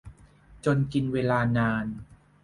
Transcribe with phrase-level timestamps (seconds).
[0.65, 1.85] จนกินเวลานาน